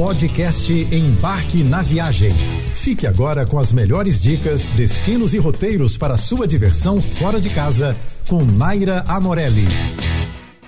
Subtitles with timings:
[0.00, 2.32] Podcast Embarque na Viagem.
[2.74, 7.94] Fique agora com as melhores dicas, destinos e roteiros para sua diversão fora de casa
[8.26, 9.68] com Naira Amorelli.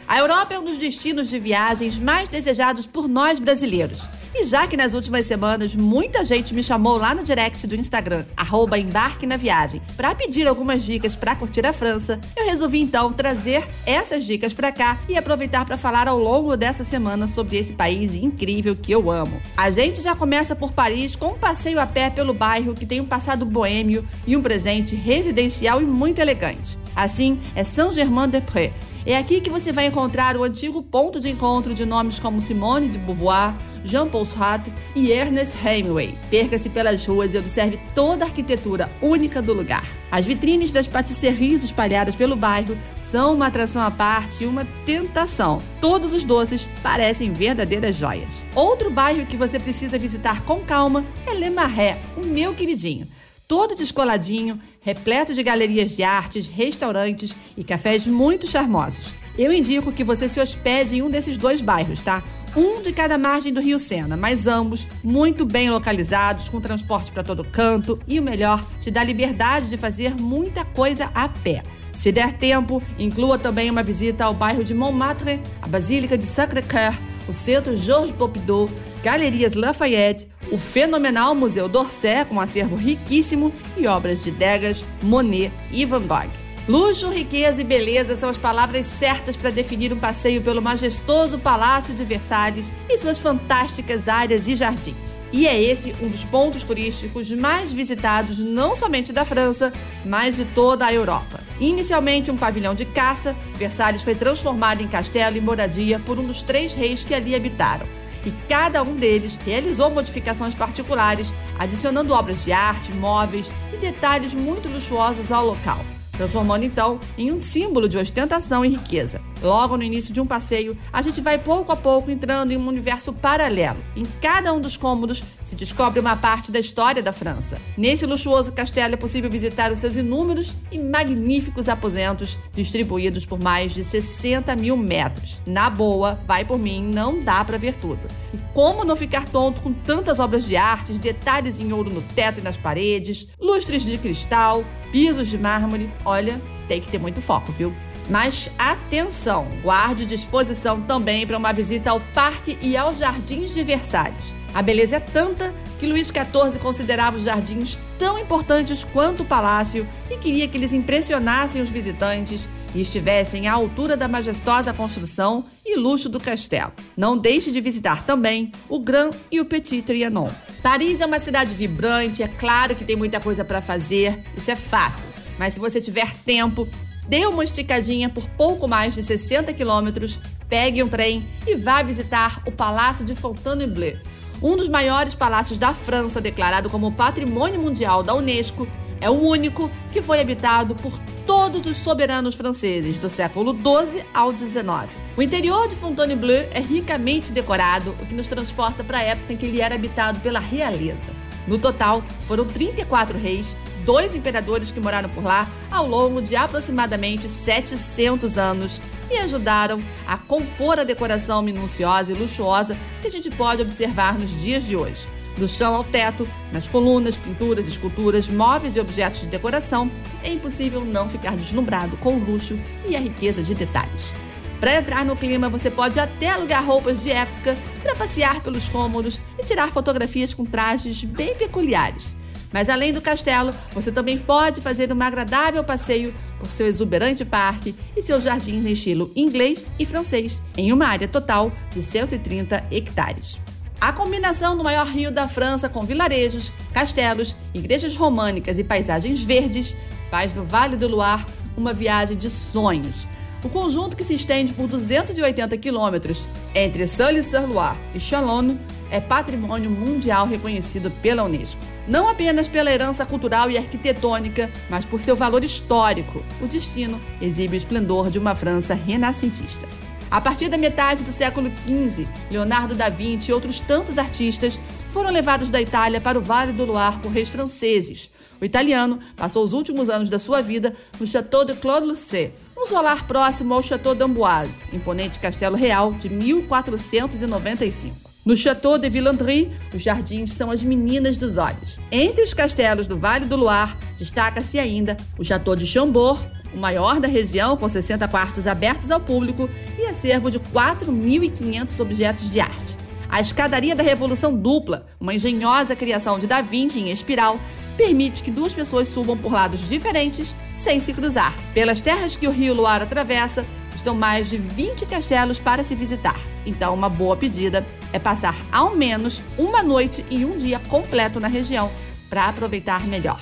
[0.06, 4.06] A Europa é um dos destinos de viagens mais desejados por nós brasileiros.
[4.34, 8.24] E já que nas últimas semanas muita gente me chamou lá no direct do Instagram,
[8.34, 13.12] arroba embarque na viagem, para pedir algumas dicas para curtir a França, eu resolvi então
[13.12, 17.74] trazer essas dicas para cá e aproveitar para falar ao longo dessa semana sobre esse
[17.74, 19.40] país incrível que eu amo.
[19.54, 23.00] A gente já começa por Paris com um passeio a pé pelo bairro que tem
[23.00, 26.78] um passado boêmio e um presente residencial e muito elegante.
[26.96, 28.72] Assim, é Saint-Germain-des-Prés.
[29.04, 32.88] É aqui que você vai encontrar o antigo ponto de encontro de nomes como Simone
[32.88, 33.52] de Beauvoir,
[33.84, 36.14] Jean-Paul Sartre e Ernest Hemingway.
[36.30, 39.86] Perca-se pelas ruas e observe toda a arquitetura única do lugar.
[40.10, 45.62] As vitrines das patisseries espalhadas pelo bairro são uma atração à parte e uma tentação.
[45.80, 48.28] Todos os doces parecem verdadeiras joias.
[48.54, 53.08] Outro bairro que você precisa visitar com calma é Le Marais, o meu queridinho
[53.52, 59.12] todo descoladinho, repleto de galerias de artes, restaurantes e cafés muito charmosos.
[59.36, 62.24] Eu indico que você se hospede em um desses dois bairros, tá?
[62.54, 67.22] Um de cada margem do Rio Sena, mas ambos muito bem localizados, com transporte para
[67.22, 71.62] todo canto e o melhor, te dá liberdade de fazer muita coisa a pé.
[71.92, 76.94] Se der tempo, inclua também uma visita ao bairro de Montmartre, a Basílica de Sacré-Cœur,
[77.26, 78.68] o Centro Georges Pompidou,
[79.02, 85.50] Galerias Lafayette, o fenomenal Museu d'Orsay, com um acervo riquíssimo, e obras de Degas, Monet
[85.70, 86.41] e Van Gogh.
[86.68, 91.92] Luxo, riqueza e beleza são as palavras certas para definir um passeio pelo majestoso Palácio
[91.92, 95.18] de Versalhes e suas fantásticas áreas e jardins.
[95.32, 99.72] E é esse um dos pontos turísticos mais visitados não somente da França,
[100.04, 101.40] mas de toda a Europa.
[101.58, 106.42] Inicialmente um pavilhão de caça, Versalhes foi transformado em castelo e moradia por um dos
[106.42, 107.88] três reis que ali habitaram
[108.24, 114.68] e cada um deles realizou modificações particulares, adicionando obras de arte, móveis e detalhes muito
[114.68, 119.20] luxuosos ao local transformando então em um símbolo de ostentação e riqueza.
[119.42, 122.68] Logo no início de um passeio, a gente vai pouco a pouco entrando em um
[122.68, 123.78] universo paralelo.
[123.96, 127.58] Em cada um dos cômodos se descobre uma parte da história da França.
[127.76, 133.74] Nesse luxuoso castelo é possível visitar os seus inúmeros e magníficos aposentos, distribuídos por mais
[133.74, 135.40] de 60 mil metros.
[135.44, 138.00] Na boa, vai por mim, não dá para ver tudo.
[138.32, 142.38] E como não ficar tonto com tantas obras de arte, detalhes em ouro no teto
[142.38, 145.90] e nas paredes, lustres de cristal, pisos de mármore?
[146.12, 147.72] Olha, tem que ter muito foco, viu?
[148.10, 154.34] Mas atenção, guarde disposição também para uma visita ao parque e aos jardins de Versalhes.
[154.52, 159.86] A beleza é tanta que Luís XIV considerava os jardins tão importantes quanto o palácio
[160.10, 165.76] e queria que eles impressionassem os visitantes e estivessem à altura da majestosa construção e
[165.76, 166.72] luxo do castelo.
[166.94, 170.28] Não deixe de visitar também o Grand e o Petit Trianon.
[170.62, 174.56] Paris é uma cidade vibrante, é claro que tem muita coisa para fazer, isso é
[174.56, 175.11] fato.
[175.42, 176.68] Mas se você tiver tempo,
[177.08, 182.40] dê uma esticadinha por pouco mais de 60 quilômetros, pegue um trem e vá visitar
[182.46, 183.96] o Palácio de Fontainebleau,
[184.40, 188.68] um dos maiores palácios da França, declarado como Patrimônio Mundial da Unesco,
[189.00, 194.30] é o único que foi habitado por todos os soberanos franceses do século XII ao
[194.30, 194.92] XIX.
[195.16, 199.36] O interior de Fontainebleau é ricamente decorado, o que nos transporta para a época em
[199.36, 201.10] que ele era habitado pela realeza.
[201.48, 207.28] No total, foram 34 reis, dois imperadores que moraram por lá ao longo de aproximadamente
[207.28, 213.62] 700 anos e ajudaram a compor a decoração minuciosa e luxuosa que a gente pode
[213.62, 215.06] observar nos dias de hoje.
[215.36, 219.90] Do chão ao teto, nas colunas, pinturas, esculturas, móveis e objetos de decoração,
[220.22, 224.14] é impossível não ficar deslumbrado com o luxo e a riqueza de detalhes.
[224.60, 229.20] Para entrar no clima, você pode até alugar roupas de época para passear pelos cômodos
[229.38, 232.16] e tirar fotografias com trajes bem peculiares.
[232.52, 237.74] Mas além do castelo, você também pode fazer um agradável passeio por seu exuberante parque
[237.96, 243.40] e seus jardins em estilo inglês e francês, em uma área total de 130 hectares.
[243.80, 249.76] A combinação do maior rio da França com vilarejos, castelos, igrejas românicas e paisagens verdes
[250.10, 251.24] faz do Vale do Loire
[251.56, 253.08] uma viagem de sonhos.
[253.42, 258.54] O conjunto, que se estende por 280 quilômetros entre Saint-Lô-sur-Loire e Chalon,
[258.88, 261.71] é patrimônio mundial reconhecido pela Unesco.
[261.86, 266.22] Não apenas pela herança cultural e arquitetônica, mas por seu valor histórico.
[266.40, 269.66] O destino exibe o esplendor de uma França renascentista.
[270.08, 275.10] A partir da metade do século XV, Leonardo da Vinci e outros tantos artistas foram
[275.10, 278.10] levados da Itália para o Vale do Loire por reis franceses.
[278.38, 282.66] O italiano passou os últimos anos da sua vida no Château de Claude Lucé, um
[282.66, 288.11] solar próximo ao Château d'Amboise, imponente castelo real de 1495.
[288.24, 291.80] No Château de Villandry, os jardins são as meninas dos olhos.
[291.90, 296.24] Entre os castelos do Vale do Loire, destaca-se ainda o Château de Chambord,
[296.54, 302.30] o maior da região, com 60 quartos abertos ao público e acervo de 4.500 objetos
[302.30, 302.76] de arte.
[303.10, 307.40] A escadaria da Revolução Dupla, uma engenhosa criação de Da Vinci em espiral,
[307.76, 311.34] permite que duas pessoas subam por lados diferentes sem se cruzar.
[311.52, 313.44] Pelas terras que o rio Loire atravessa,
[313.82, 316.18] estão mais de 20 castelos para se visitar.
[316.46, 321.28] Então, uma boa pedida é passar ao menos uma noite e um dia completo na
[321.28, 321.70] região
[322.08, 323.18] para aproveitar melhor.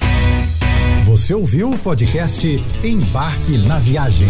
[1.06, 2.46] Você ouviu o podcast
[2.84, 4.28] Embarque na Viagem.